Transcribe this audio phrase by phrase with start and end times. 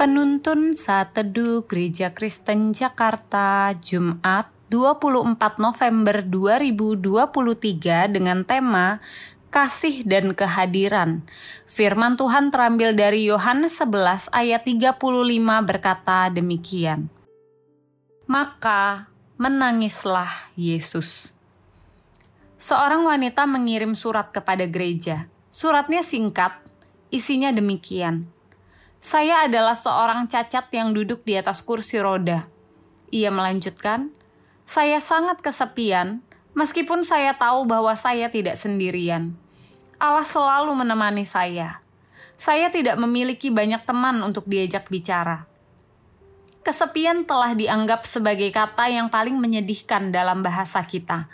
[0.00, 9.04] Penuntun Saat Teduh Gereja Kristen Jakarta Jumat 24 November 2023 dengan tema
[9.52, 11.20] Kasih dan Kehadiran.
[11.68, 14.96] Firman Tuhan terambil dari Yohanes 11 ayat 35
[15.68, 17.12] berkata demikian.
[18.24, 21.36] Maka menangislah Yesus.
[22.56, 25.28] Seorang wanita mengirim surat kepada gereja.
[25.52, 26.56] Suratnya singkat,
[27.12, 28.39] isinya demikian.
[29.00, 32.52] Saya adalah seorang cacat yang duduk di atas kursi roda.
[33.08, 34.12] Ia melanjutkan,
[34.68, 36.20] "Saya sangat kesepian,
[36.52, 39.40] meskipun saya tahu bahwa saya tidak sendirian.
[39.96, 41.80] Allah selalu menemani saya.
[42.36, 45.48] Saya tidak memiliki banyak teman untuk diajak bicara."
[46.60, 51.24] Kesepian telah dianggap sebagai kata yang paling menyedihkan dalam bahasa kita.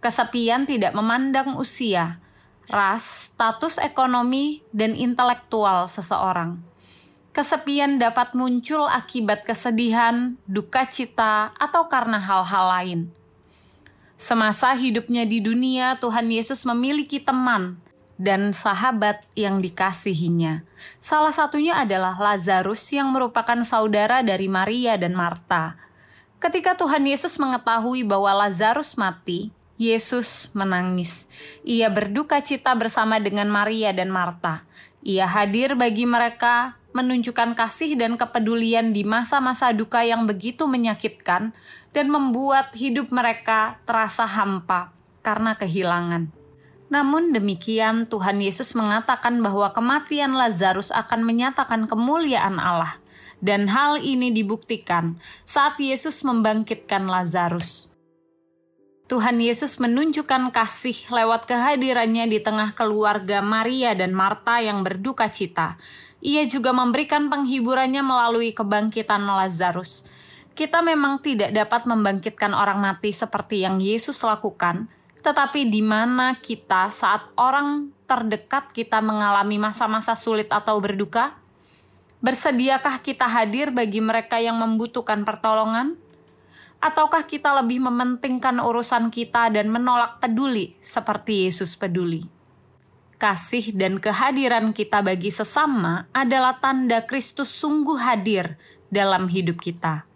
[0.00, 2.16] Kesepian tidak memandang usia,
[2.72, 6.69] ras, status ekonomi, dan intelektual seseorang
[7.30, 13.00] Kesepian dapat muncul akibat kesedihan, duka cita, atau karena hal-hal lain.
[14.18, 17.78] Semasa hidupnya di dunia, Tuhan Yesus memiliki teman
[18.20, 20.66] dan sahabat yang dikasihinya.
[20.98, 25.78] Salah satunya adalah Lazarus yang merupakan saudara dari Maria dan Marta.
[26.42, 31.24] Ketika Tuhan Yesus mengetahui bahwa Lazarus mati, Yesus menangis.
[31.64, 34.68] Ia berduka cita bersama dengan Maria dan Marta.
[35.00, 41.54] Ia hadir bagi mereka menunjukkan kasih dan kepedulian di masa-masa duka yang begitu menyakitkan
[41.94, 44.92] dan membuat hidup mereka terasa hampa
[45.22, 46.28] karena kehilangan.
[46.90, 52.98] Namun demikian, Tuhan Yesus mengatakan bahwa kematian Lazarus akan menyatakan kemuliaan Allah,
[53.38, 57.89] dan hal ini dibuktikan saat Yesus membangkitkan Lazarus.
[59.10, 65.74] Tuhan Yesus menunjukkan kasih lewat kehadirannya di tengah keluarga Maria dan Marta yang berduka cita,
[66.22, 70.06] ia juga memberikan penghiburannya melalui kebangkitan Lazarus.
[70.54, 74.86] Kita memang tidak dapat membangkitkan orang mati seperti yang Yesus lakukan,
[75.26, 81.34] tetapi di mana kita saat orang terdekat kita mengalami masa-masa sulit atau berduka?
[82.22, 85.98] Bersediakah kita hadir bagi mereka yang membutuhkan pertolongan?
[86.80, 92.40] Ataukah kita lebih mementingkan urusan kita dan menolak peduli seperti Yesus peduli?
[93.20, 98.56] kasih dan kehadiran kita bagi sesama adalah tanda Kristus sungguh hadir
[98.88, 100.09] dalam hidup kita.